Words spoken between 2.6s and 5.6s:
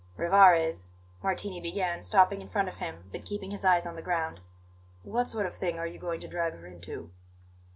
of him, but keeping his eyes on the ground; "what sort of